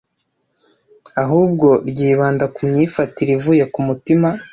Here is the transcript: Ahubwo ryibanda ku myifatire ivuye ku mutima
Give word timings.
Ahubwo 1.23 1.67
ryibanda 1.89 2.45
ku 2.55 2.61
myifatire 2.69 3.31
ivuye 3.37 3.63
ku 3.73 3.79
mutima 3.87 4.29